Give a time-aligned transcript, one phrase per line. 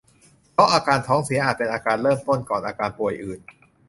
[0.53, 3.39] เพราะอาการท้องเสียอาจเป็นอาการเริ่มต้นก่อนอาการป่วยอื่น